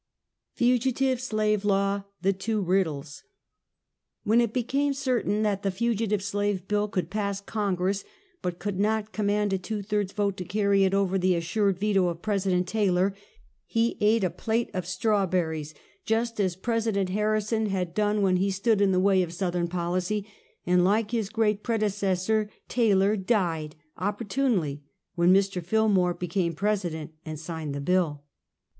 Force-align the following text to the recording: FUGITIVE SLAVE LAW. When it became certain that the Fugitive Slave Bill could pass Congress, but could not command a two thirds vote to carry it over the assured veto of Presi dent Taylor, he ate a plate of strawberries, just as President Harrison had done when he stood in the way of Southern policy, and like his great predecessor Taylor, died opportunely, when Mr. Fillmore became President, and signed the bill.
FUGITIVE 0.55 1.21
SLAVE 1.21 1.63
LAW. 1.63 2.03
When 4.23 4.41
it 4.41 4.51
became 4.51 4.95
certain 4.95 5.43
that 5.43 5.61
the 5.61 5.69
Fugitive 5.69 6.23
Slave 6.23 6.67
Bill 6.67 6.87
could 6.87 7.11
pass 7.11 7.39
Congress, 7.39 8.03
but 8.41 8.57
could 8.57 8.79
not 8.79 9.11
command 9.13 9.53
a 9.53 9.59
two 9.59 9.83
thirds 9.83 10.11
vote 10.11 10.37
to 10.37 10.43
carry 10.43 10.85
it 10.85 10.95
over 10.95 11.19
the 11.19 11.35
assured 11.35 11.77
veto 11.77 12.07
of 12.07 12.23
Presi 12.23 12.49
dent 12.49 12.67
Taylor, 12.67 13.13
he 13.67 13.95
ate 14.01 14.23
a 14.23 14.31
plate 14.31 14.71
of 14.73 14.87
strawberries, 14.87 15.75
just 16.03 16.39
as 16.39 16.55
President 16.55 17.09
Harrison 17.09 17.67
had 17.67 17.93
done 17.93 18.23
when 18.23 18.37
he 18.37 18.49
stood 18.49 18.81
in 18.81 18.91
the 18.91 18.99
way 18.99 19.21
of 19.21 19.31
Southern 19.33 19.67
policy, 19.67 20.25
and 20.65 20.83
like 20.83 21.11
his 21.11 21.29
great 21.29 21.61
predecessor 21.61 22.49
Taylor, 22.67 23.15
died 23.15 23.75
opportunely, 23.99 24.81
when 25.13 25.31
Mr. 25.31 25.63
Fillmore 25.63 26.15
became 26.15 26.55
President, 26.55 27.13
and 27.23 27.39
signed 27.39 27.75
the 27.75 27.79
bill. 27.81 28.23